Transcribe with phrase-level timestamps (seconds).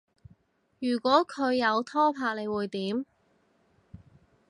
[0.79, 3.05] 如果佢有拍拖你會點？